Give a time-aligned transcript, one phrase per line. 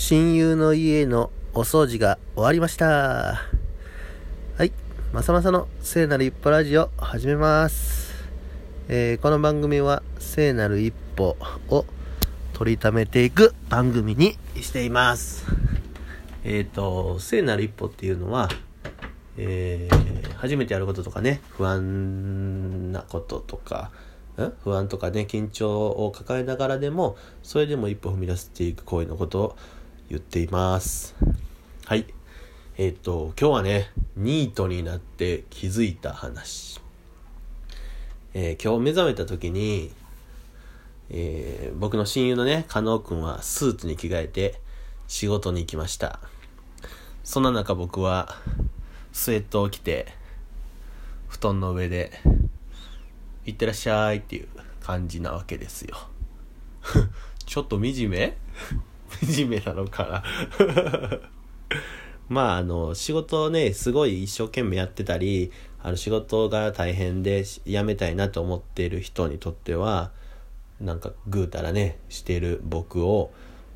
[0.00, 2.86] 親友の家のお掃除が終わりました。
[2.86, 4.70] はい。
[5.12, 8.14] まさまさの聖なる一歩ラジオ始めます。
[8.86, 11.36] えーこの番組は聖なる一歩
[11.68, 11.84] を
[12.52, 15.44] 取りためていく番組にしています。
[16.44, 18.48] えっ、と、聖なる一歩っていうのは、
[19.36, 23.90] えー初めてやることとかね、不安なこととか、
[24.62, 29.56] 不安とかね、緊張を抱えながらでも、それでも一歩踏み出していく行為のことを
[30.08, 31.14] 言っています。
[31.84, 32.06] はい。
[32.78, 36.80] えっ、と、今日はね、ニートになって気づいた話。
[38.32, 39.90] えー今日目覚めた時に、
[41.10, 44.60] えー僕の親友のね、加納くんはスーツに着替えて
[45.08, 46.20] 仕事に行きました。
[47.22, 48.34] そんな中僕は
[49.12, 50.06] スウェットを着て
[51.28, 52.12] 布団の上で
[53.44, 54.48] 行ってらっしゃいっていう
[54.80, 55.96] 感じなわけですよ。
[57.44, 58.38] ちょっと惨め？
[59.08, 61.20] 惨めなのかな。
[62.28, 65.50] まああの仕事をねすごい一生懸命やってたり
[65.82, 70.10] あの仕事が大変で辞めたいなと思っている人にとっては
[70.80, 73.32] なんかぐうたらねしてる僕を、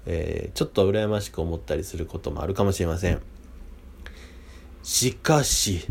[0.06, 3.21] えーちょっと羨ましく思ったりすることもあるかもしれません。
[4.83, 5.87] しかし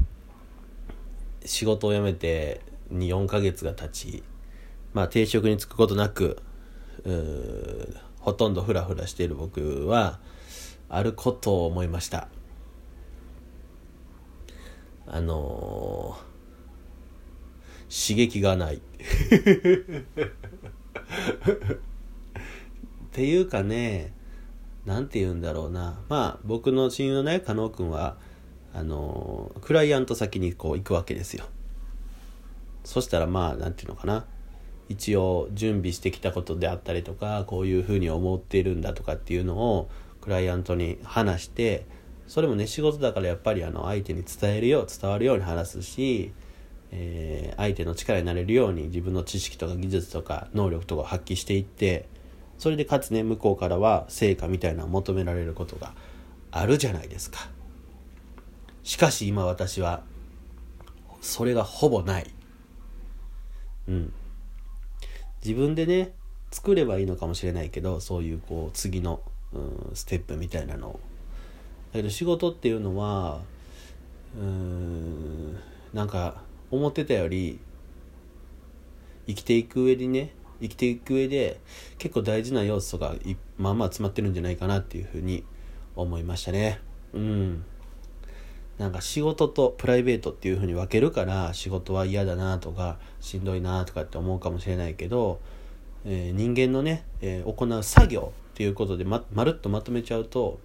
[1.45, 4.23] 仕事を辞めてに4ヶ月が経ち
[4.93, 6.37] まあ定職に就くことなく
[7.05, 10.19] うーほとんどフラフラしている僕は
[10.89, 12.27] あることを思いました。
[15.07, 16.31] あのー
[17.93, 18.75] 刺激がない。
[18.79, 18.81] っ
[23.11, 24.13] ていうかね
[24.85, 25.99] なんて言うんだろうな。
[26.07, 28.15] まあ僕の親友のね加納君は
[28.73, 31.45] あのークライアント先にこう行くわけですよ。
[32.85, 34.25] そしたらまあなんていうのかな。
[34.91, 39.89] 一応準備してきたことであったりとかこういうふうに思っているんだとかっていうのを
[40.21, 41.85] クライアントに話して
[42.27, 46.31] それもね仕事だからやっぱりあの相手に伝えるよう伝わるように話すし、
[46.91, 52.07] えー相手の力になれるように自分の知識とか技術とか能力とかを発揮していって
[52.57, 55.93] それでかつね向こうからは成果みたいなのを求められることが
[56.51, 57.49] あるじゃないですか。
[58.83, 60.03] しかし今私は
[61.21, 62.31] それがほぼない。
[63.87, 64.13] うん。
[65.43, 66.13] 自分でね
[66.51, 69.21] 作ればいいのかもしれないけどそういうこう次の、
[69.53, 70.99] うん、ステップみたいなのを。
[71.93, 73.41] だけど仕事っていうのは
[74.37, 75.55] うーん
[75.93, 77.59] なんか思ってたより
[79.27, 81.59] 生きていく上にね生きていく上で
[81.97, 83.15] 結構大事な要素が
[83.57, 85.43] まあまあ詰まってるんじゃないかなっていうふうに
[85.95, 86.79] 思いましたね。
[87.13, 87.65] うん。
[88.81, 95.39] なんか仕事とプライベートっていうふうに分けるから仕事は嫌だなとかしんどいなとかって思うかもしれないけど、
[96.03, 100.59] えー人間のね、えー行う作業っていうことでままるっとまとめちゃうと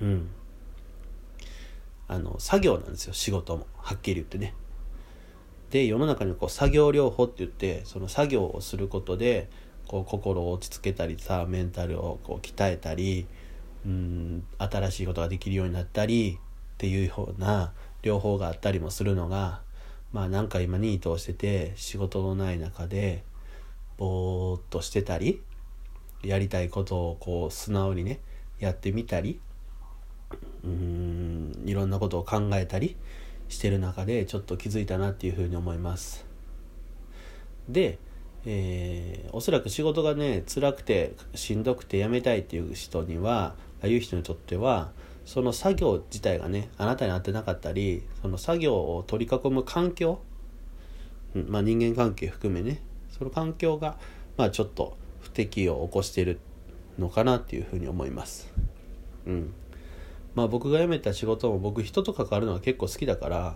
[0.00, 0.28] うん。
[2.06, 3.66] あの作業なんですよ仕事も。
[3.76, 4.54] はっきり言ってね。
[5.70, 9.50] で世の中にこう作業療法って言ってその作業をすることで
[9.88, 13.26] こう心を落ち着けたりさメンタルをこう鍛えたり
[13.84, 16.38] うん新しいことができるようになったり
[16.78, 17.72] っていうような
[18.04, 19.62] 療法があったりもするのが
[20.12, 23.24] まあなんか今ニートをしてて仕事のない中で
[23.96, 25.42] ぼーっとしてたり
[26.22, 28.20] やりたいことをこう素直にね
[28.60, 29.40] やってみたり
[30.62, 32.94] うーんいろんなことを考えたり
[33.48, 36.24] してる中でちょっと気づいたなっていうふうに思います。
[37.68, 37.98] で、
[38.46, 44.92] えーおそらく仕事がね辛くてしんどくて辞めたいっていう人にはああいう人にとっては
[45.28, 50.20] その作業自体がねあなたに合ってなかったりその作業を取り囲む環境、
[51.34, 52.80] まあ、人間関係含めね
[53.10, 53.98] その環境が
[54.38, 56.40] まあちょっと不適を起こしている
[56.98, 58.50] のかなっていうふうに思います。
[59.26, 59.52] うん。
[60.34, 63.54] まあ僕が辞めた仕事も僕人と関わるのは結構好きだから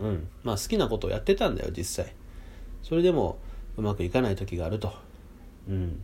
[0.00, 0.28] うん。
[0.42, 2.16] まあ好きなことをやってたんだよ実際。
[2.82, 3.38] それでも
[3.76, 4.92] うまくいかない時があると。
[5.68, 6.00] うん。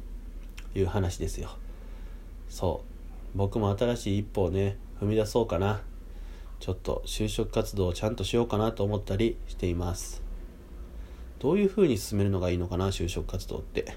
[0.76, 1.56] いう話ですよ。
[2.48, 2.87] そう。
[3.34, 5.82] 僕も新しい一歩をね踏み出そうかな。
[6.60, 10.22] ちょっと就職活動をちゃんとしようかなと思ったりしています。
[11.38, 13.96] どういうふうに進めるのがいいのかな就職活動って。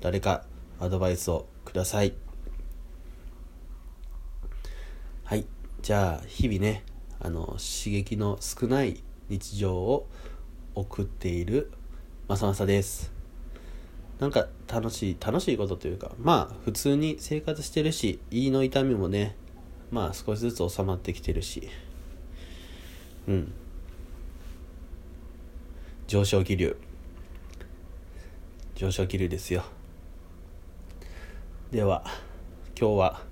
[0.00, 0.44] 誰か
[0.78, 2.14] アドバイスをください。
[5.24, 5.46] はい。
[5.82, 6.84] じゃあ日々ね
[7.18, 10.08] あの刺激の少ない日常を
[10.74, 11.72] 送っている
[12.28, 13.19] まさまさです。
[14.20, 19.34] なんか楽しい楽しいことというかまあ普通に生活してるし胃の痛みもね
[19.90, 21.68] まあ少しずつ収まってきてるし
[23.28, 23.52] うん。
[26.08, 26.76] 上昇気流。
[28.74, 29.62] 上昇気流ですよ。
[31.70, 32.02] では
[32.78, 33.22] 今日は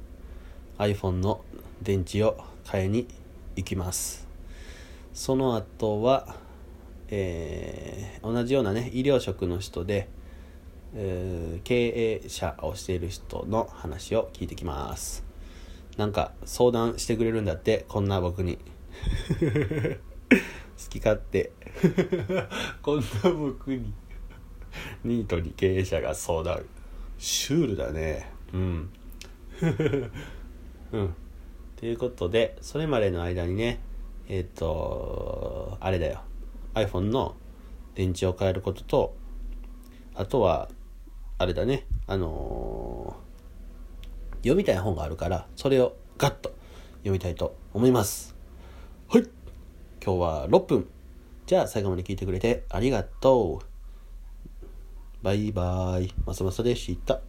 [0.79, 1.41] iPhone の
[1.83, 3.09] 電池を買いに
[3.57, 4.29] 行きます。
[5.13, 6.37] その後は、
[7.09, 10.09] えー、同じようなね医療職の人で、
[10.95, 15.25] 経営者をしている人の話を聞いてきます。
[15.97, 18.59] なんか相談してくれるんだってこんな僕に。
[20.31, 21.53] 好き勝手。
[22.83, 23.93] こんな僕に。
[25.05, 26.65] ニートに経営者が相談。
[27.19, 28.31] シュールだね。
[28.53, 28.91] うん。
[30.93, 31.15] うん。
[31.77, 33.81] ということでそれまでの間にね
[34.29, 36.23] えっ、ー、とあれだよ。
[36.75, 37.37] iPhone の
[37.95, 39.17] 電池を変えることと
[40.15, 40.69] あとは
[41.39, 41.87] あれだね。
[42.09, 46.53] あのー、読みたい本があるからそれをガッと
[46.99, 48.35] 読みたいと思います。
[49.09, 49.23] はい。
[50.05, 50.89] 今日は6分。
[51.47, 53.65] じゃあ最後まで聞いてくれてありがとう。
[55.23, 56.13] バイバイ。
[56.27, 57.21] ますますでした。